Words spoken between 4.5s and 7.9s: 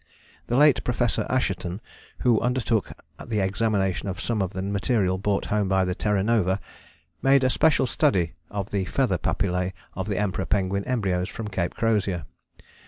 the material brought home by the Terra Nova, made a special